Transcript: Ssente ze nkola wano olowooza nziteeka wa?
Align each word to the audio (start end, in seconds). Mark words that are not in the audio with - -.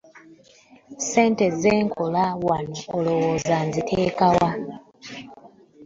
Ssente 0.99 1.45
ze 1.59 1.73
nkola 1.85 2.23
wano 2.47 2.79
olowooza 2.97 3.55
nziteeka 3.67 4.25
wa? 4.37 4.49